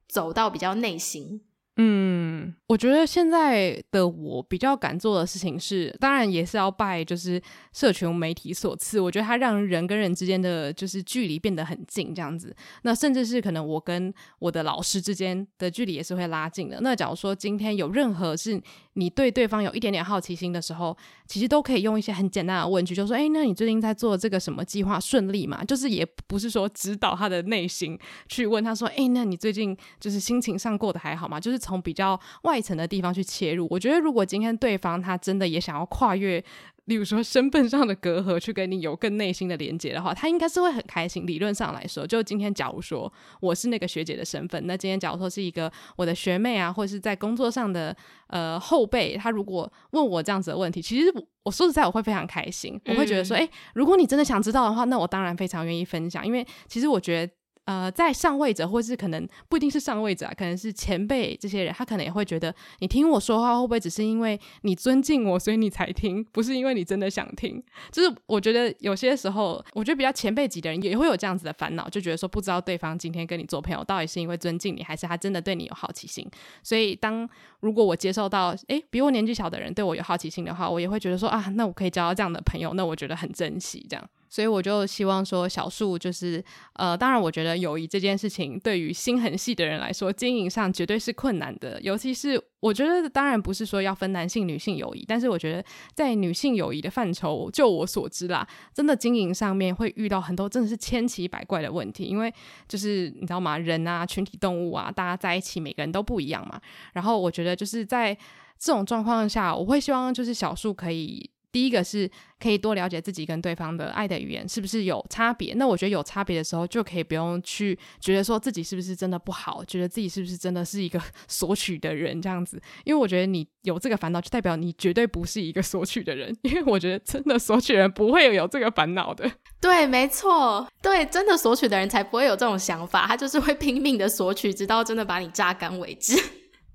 [0.07, 1.41] 走到比较内心。
[1.81, 8.99] 嗯，我觉得现在的我比较敢做的事情是，当然也是要拜就是社群媒体所赐。
[8.99, 12.53] 我觉得它让人跟人之间的就是距离变得很近，这样子。
[12.81, 16.81] 那甚至是可能我跟我的老师之间的距离也是会拉近的。
[16.81, 18.61] 那假如说今天有任何是
[18.95, 31.68] 你对对方有一点点好奇心的时候，其实都可以用一些很简单的问句，就说：“哎，那你最近在做这个什么计划顺利吗？”就是也不是说指导他的内心去问他说：“哎，那你最近就是心情上过得还好吗？”就是。
[31.69, 36.43] 从比较外层的地方去切入，我觉得如果今天对方他真的也想要跨越，
[36.85, 41.27] 例如说身份上的隔阂，去跟你有更内心的连接的话，他应该是会很开心。
[41.27, 47.95] 理论上来说，就今天假如说我是那个学姐的身份，那今天假如说是一个我的学妹啊，或者是在工作上的
[48.29, 57.33] 呃后辈，他如果问我这样子的问题，其实我说实在我会非常开心，我会觉得说，诶、欸，如果你真的想知道的话，那我当然非常愿意分享，因为其实我觉得。
[57.69, 67.63] 呃，在上位者，或是可能不一定是上位者啊，可能是前辈这些人，他可能也会觉得，你听我说话会不会只是因为你尊敬我，所以你才听，不是因为你真的想听。
[67.91, 76.27] 就是我觉得有些时候，我觉得比较前辈级的人也会有这样子的烦恼，就觉得说不知道对方今天跟你做朋友，到底是因为尊敬你，还是他真的对你有好奇心。
[76.63, 77.29] 所以当
[77.59, 84.09] 如果我接受到，诶，比我年纪小的人对我有好奇心的话，我也会觉得说啊，那我可以交到这样的朋友，那我觉得很珍惜这样。
[84.29, 91.81] 所以我就希望说，小树就是，呃，当然，我觉得友谊这件事情对于心很细的人来说，经营上绝对是困难的。
[91.81, 95.65] 尤其是我觉得，当然不是说要分男性、女性友谊，但是我觉得
[95.95, 102.03] 在女性友谊的范畴，就我所知啦，真的经营上面会遇到很多真的是千奇百怪的问题。
[102.03, 102.31] 因为
[102.67, 103.57] 就是你知道吗？
[103.57, 106.61] 人啊，群体动物啊，大家在一起，每个人都不一样嘛。
[106.93, 108.15] 然后我觉得就是在
[108.59, 111.31] 这种状况下，我会希望就是小树可以。
[111.51, 112.09] 第一个是
[112.39, 115.53] 可以多了解自己跟对方的爱的语言是不是有差别。
[115.55, 122.61] 那我觉得有差别的时候，就可以不用去觉得说自己是不是真的不好，觉得自己是不是真的是一个 索取的人这样子。
[122.83, 126.35] 因为我觉得你有这个烦恼，就代表你绝对不是一个索取的人。
[126.43, 129.29] 因为我觉得真的索取人不会有有这个烦恼的。
[129.59, 136.17] 对，没错，对，真的索取的人才不会有这种想法，他就是会拼命的索取，直到真的把你榨干为止。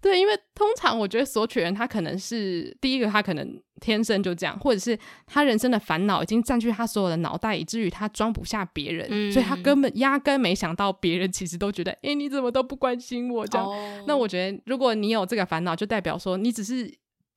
[0.04, 13.66] 对，因为通常我觉得索取人他可能是第一个，他可能天生就这样，或者是他人生的烦恼已经占据他所有的脑袋，以至于他装不下别人，嗯、所以他根本压根没想到别人其实都觉得，哎，你怎么都不关心我这样。
[13.66, 16.92] 哦、那我觉得，如果你有这个烦恼，就代表说你只是。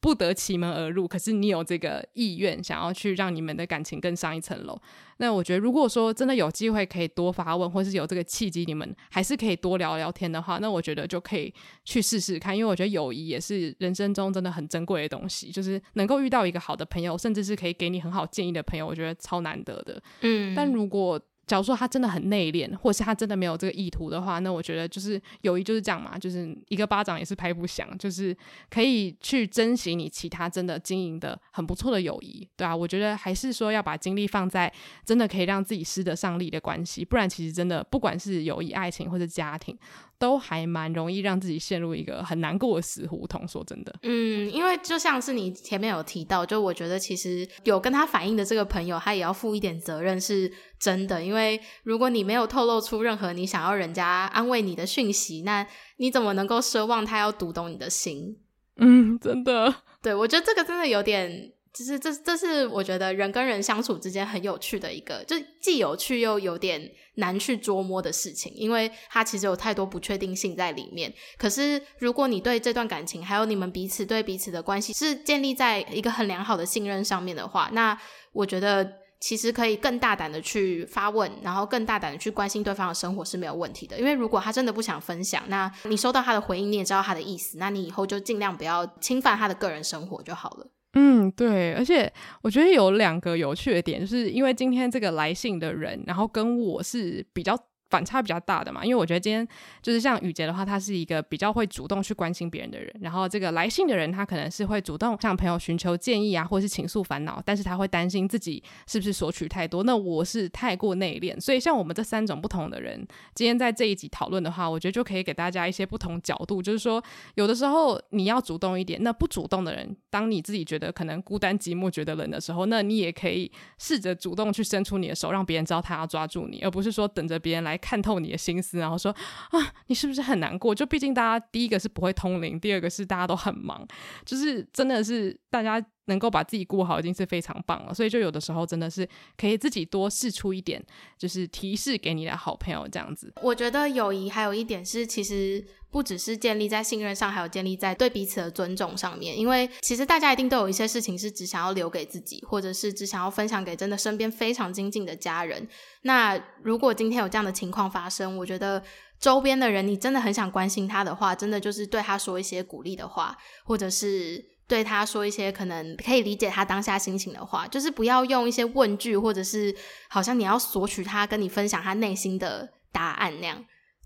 [0.07, 4.81] 不得其门而入，可是你有这个意愿，想要去让你们的感情更上一层楼。
[5.17, 12.57] 那我觉得，如果说真的有机会可以多发问，或是有这个契机，你们还是可以多聊聊天的话，那我觉得就可以去试试看。
[12.57, 20.01] 因为我觉得友谊也是人生中真的很珍贵的东西，就是能够遇到一个好的朋友，甚至是可以给你很好建议的朋友，我觉得超难得的。
[20.21, 28.35] 嗯，但如果假如说他真的很内敛，或是他真的没有这个意图的话，那我觉得就是友谊就是这样嘛，就是一个巴掌也是拍不响，就是
[28.69, 34.71] 可以去珍惜你其他真的经营的很不错的友谊，对啊，我觉得还是说要把精力放在
[35.05, 39.77] 真的可以让自己施得上力的关系，不然其实真的不管是友谊、爱情或者家庭。
[40.19, 43.47] 都还蛮容易让自己陷入一个很难过的死胡同。
[43.47, 51.23] 说真的，嗯，因为就像是你前面有提到，就我觉得其实有跟他反映的这个朋友，他也要负一点责任，是真的。
[51.23, 51.36] 因为
[51.83, 55.65] 如果你没有透露出任何你想要人家安慰你的讯息，那
[55.97, 58.37] 你怎么能够奢望他要读懂你的心？
[58.77, 61.53] 嗯，真的，对，我觉得这个真的有点。
[61.73, 71.13] 其实这这是我觉得人跟人相处之间很有趣的一个，就既有趣又有点难去捉摸的事情，因为它其实有太多不确定性在里面。
[71.37, 77.95] 可是如果你对这段感情，还有你们彼此对彼此的关系是建立在一个很良好的信任上面的话，那
[78.33, 83.97] 我觉得其实可以更大胆的去发问，然后更大胆的去关心对方的生活是没有问题的。
[83.97, 90.67] 因为如果他真的不想分享，那你收到他的回应，你也知道他的意思，那你以后就尽量不要侵犯他的个人生活就好了。
[90.93, 92.11] 嗯，对，而且
[92.41, 97.57] 我觉得有两个有趣的点，就是因为今天这个来信的人，然后跟我是比较。
[97.89, 99.47] 反差比较大的嘛，因为我觉得今天
[99.81, 102.93] 就是像雨洁的话，他是一个比较会主动去关心别人的人。
[103.01, 109.83] 然后这个来信的人，他可能是会主动向朋友寻求建议啊，或是倾诉烦恼，但是他会担心自己是不是索取太多。
[109.83, 117.01] 那我是太过内敛，所以像我们这三种不同的人，今天在这一集讨论的话，我觉得就可以给大家一些不同角度，就是说
[117.35, 127.76] 有的时候你要主动一点，那不主动的人，当你自己觉得可能孤单寂寞、觉得冷的时候，那你也可以试着主动去伸出你的手，让别人知道他要抓住你，而不是说等着别人来。
[127.77, 129.11] 看透你的心思，然后说
[129.51, 130.73] 啊，你是不是很难过？
[130.73, 133.87] 就毕竟大家第一个是不会通灵，第二个是大家都很忙，
[134.25, 137.93] 就是真的是大家能够把自己顾好已经是非常棒了。
[137.93, 140.83] 所以就有的时候真的是可以自己多试出一点，
[141.17, 143.31] 就是提示给你的好朋友这样子。
[143.41, 149.37] 我觉得友谊还有一点是，其实不只是建立在信任上，还有建立在对彼此的尊重上面。
[149.37, 155.67] 因为其实大家一定都有一些事情是只想要留给自己，或者是只想要分享给真的身边非常亲近的家人。
[156.01, 158.83] 那如果今天有这样的情况发生，我觉得
[159.19, 169.75] 周边的人，你真的很想关心他的话，真的就是对他说一些鼓励的话，或者是对他说一些可能可以理解他当下心情的话，就是不要用一些问句，或者是
[170.09, 173.63] 好像你要索取他跟你分享他内心的答案那样，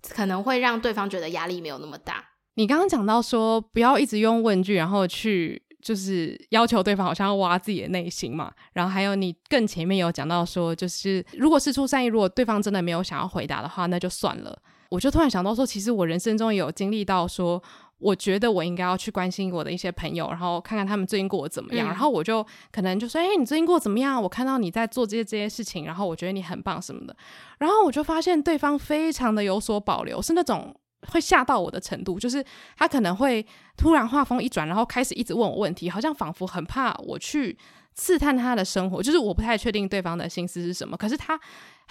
[0.09, 2.23] 可能会让对方觉得压力没有那么大。
[2.55, 5.63] 你刚刚讲到说，不要一直用问句，然后去。
[5.83, 14.55] 就是要求对方好像要挖自己的内心嘛，然后还有你更前面有讲到说，就是如果是出善意，如果对方真的没有想要回答的话，那就算了。
[14.91, 17.59] 我就突然想到说，其实我人生中也有经历到说，
[18.01, 24.21] 我觉得我应该要去关心我的一些朋友，然后看看他们最近过得怎么样，嗯、然后我就可能就说，哎、欸，你最近过得怎么样？
[24.21, 27.15] 我看到你在做这些这些事情，然后我觉得你很棒什么的，
[27.59, 30.75] 然后我就发现对方非常的有所保留，是那种。
[31.07, 32.45] 会吓到我的程度，就是
[32.77, 33.43] 他可能会
[33.75, 37.57] 突然话锋一转，然后开始一直问我问题，好像仿佛很怕我去
[37.95, 41.39] 刺探他的生活，就是我不太确定对方的心思是什么，可是他。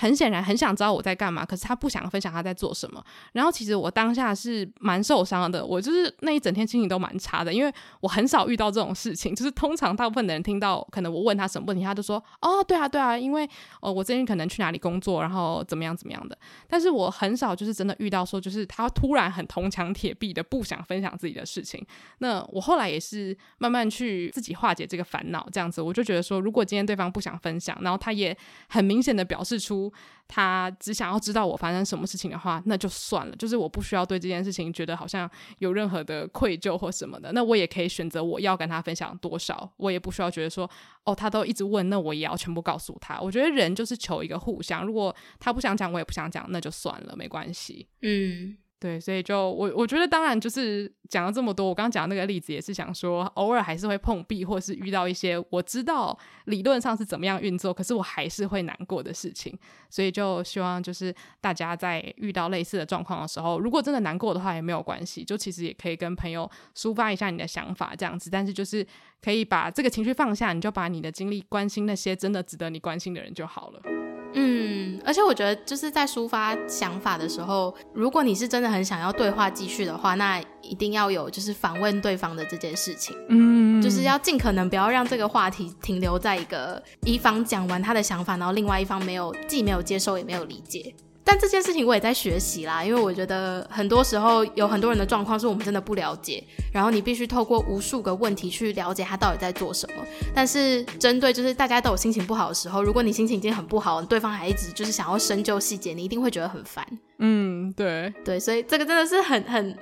[0.00, 3.04] 很显然很想知道我在干嘛，可是他不想分享他在做什么。
[3.32, 7.70] 然后其实我当下是蛮受伤的，我就是那一整天心情都蛮差的，因为
[8.00, 9.34] 我很少遇到这种事情。
[9.34, 13.46] 就是通常大部分的人听到可能我问他什么问题，他就说：“哦，对啊，对啊，因为
[13.80, 21.84] 哦我最近可能去哪里工作，然后怎么样怎么样的。”但是我很少就是真的遇到说，就是他突然很铜墙铁壁的不想分享自己的事情。
[22.20, 28.34] 那我后来也是慢慢去自己化解这个烦恼，这样子我就觉得说，如果今天对方不想分享，然后他也
[28.70, 29.89] 很明显的表示出。
[30.28, 33.34] 他只想要知道我发生什么事情的话，那就算了。
[33.36, 35.28] 就是我不需要对这件事情觉得好像
[35.58, 37.32] 有任何的愧疚或什么的。
[37.32, 40.70] 那我也可以选择我要跟他分享多少，我也不需要觉得说，
[41.04, 43.20] 哦，他都一直问，那我也要全部告诉他。
[43.20, 44.84] 我觉得人就是求一个互相。
[44.84, 47.88] 如果他不想讲，我也不想讲，那就算了，没关系。
[48.02, 48.56] 嗯。
[48.80, 59.54] 对，所以就我我觉得，当然就是讲了这么多，我刚刚讲的那个例子也是想说，偶尔还是会碰壁，或是遇到一些我知道理论上是怎么样运作，可是我还是会难过的事情。
[59.90, 68.86] 所以就希望就是大家在遇到类似的状况的时候，如果真的难过的话也没有关系，就其实也可以跟朋友抒发一下你的想法这样子，但是就是
[69.20, 73.99] 可以把这个情绪放下，你就把你的精力关心那些真的值得你关心的人就好了。
[74.32, 83.16] 嗯，而且我觉得就是在抒发想法的时候，如果你是真的很想要对话继续的话，那一定要有就是反问对方的这件事情。
[83.28, 90.94] 嗯，就是要尽可能不要让这个话题停留在一个一方讲完他的想法，然后另外一方没有既没有接受也没有理解。
[91.30, 100.04] 但这件事情我也在学习啦，因为我觉得很多时候有很多人的状况是我们真的不了解，然后你必须透过无数个问题去了解他到底在做什么。
[100.34, 106.84] 但是针对就是大家都有心情不好的时候，如果你心情已经很不好，对方还一直就是想要深究细节，你一定会觉得很烦。
[107.20, 109.78] 嗯，对对，所以这个真的是很很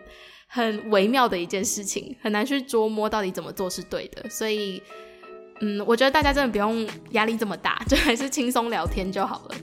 [0.49, 4.83] 很微妙的一件事情，很难去琢磨到底怎么做是对的，所以。
[5.61, 9.55] 嗯，我觉得大家真的不用压力这么大，就还是轻松聊天就好了。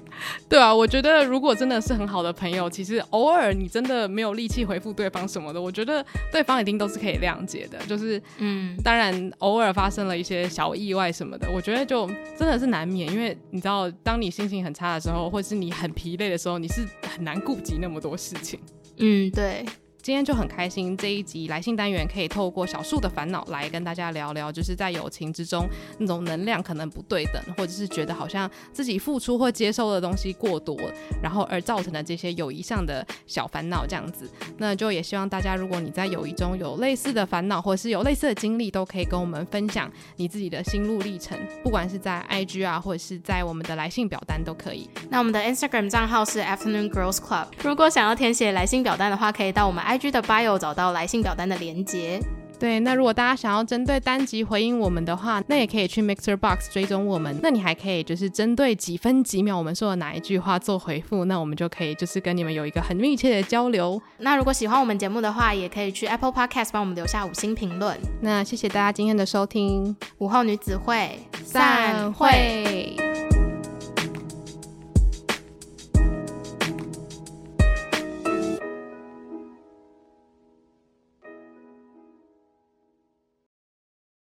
[0.50, 7.78] 对啊，我觉得如果真的是很好的朋友，其实偶尔你真的没有力气回复对方什么的，我觉得对方一定都是可以谅解的。
[7.88, 16.86] 就是，嗯，当然偶尔发生了一些小意外什么的，我觉得就真的是难免，因为你知道，当你心情很差的时候，或是你很疲累的时候，你是
[17.16, 18.60] 很难顾及那么多事情。
[18.98, 19.66] 嗯，对。
[20.06, 30.78] 今天就很开心，这一集来信单元可以透过小树的烦恼来跟大家聊聊，就是在友情之中那种能量可能不对等，或者是觉得好像自己付出或接收的东西过多，
[31.24, 34.30] 然后而造成的这些友谊上的小烦恼这样子。
[34.60, 44.88] 那就也希望大家，如果你在友谊中有类似的烦恼，或者是有类似的经历，都可以跟我们分享你自己的心路历程，不管是在 IG 啊，或者是在我们的来信表单都可以。
[45.10, 52.20] 那我们的 Instagram 账号是 Afternoon Girls Club，如果想要填写来信表单的话，可以到我们 IG 的 bio 找到来信表单的连接。
[52.58, 57.38] 对，那如果大家想要针对单集回应我们的话，那也可以去 Mixer Box 追踪我们。
[57.44, 64.02] 那你还可以就是针对几分几秒我们说的哪一句话做回复，那我们就可以就是跟你们有一个很密切的交流。
[64.20, 67.98] 那如果喜欢我们节目的话，也可以去 Apple Podcast 帮我们留下五星评论。
[68.22, 72.96] 那谢谢大家今天的收听，午后女子会散会。